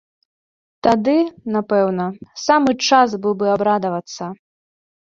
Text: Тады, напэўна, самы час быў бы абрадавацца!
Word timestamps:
Тады, 0.87 1.13
напэўна, 1.57 2.09
самы 2.47 2.71
час 2.87 3.07
быў 3.23 3.33
бы 3.45 3.57
абрадавацца! 3.59 4.37